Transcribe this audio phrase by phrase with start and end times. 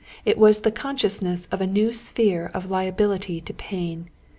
[0.25, 4.09] It was the consciousness of a new sphere of liability to pain.